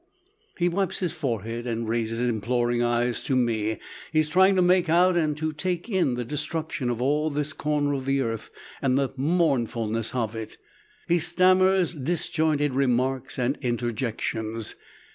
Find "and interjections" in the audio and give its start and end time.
13.37-14.73